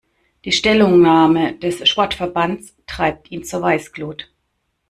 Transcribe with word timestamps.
Die 0.45 0.51
Stellungnahme 0.51 1.59
des 1.59 1.87
Sportverbands 1.87 2.75
treibt 2.87 3.29
ihn 3.29 3.43
zur 3.43 3.61
Weißglut. 3.61 4.31